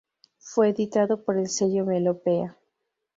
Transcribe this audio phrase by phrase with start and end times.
[0.39, 2.57] Fue editado por el sello Melopea.